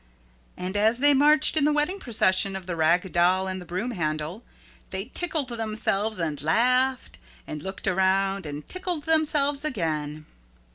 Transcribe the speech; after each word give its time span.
And 0.57 0.75
as 0.75 0.97
they 0.97 1.13
marched 1.13 1.55
in 1.55 1.63
the 1.63 1.71
wedding 1.71 1.99
procession 1.99 2.55
of 2.55 2.65
the 2.65 2.75
Rag 2.75 3.11
Doll 3.11 3.45
and 3.47 3.61
the 3.61 3.67
Broom 3.67 3.91
Handle, 3.91 4.43
they 4.89 5.05
tickled 5.13 5.49
themselves 5.49 6.17
and 6.17 6.41
laughed 6.41 7.19
and 7.45 7.61
looked 7.61 7.87
around 7.87 8.47
and 8.47 8.67
tickled 8.67 9.03
themselves 9.03 9.63
again. 9.63 10.25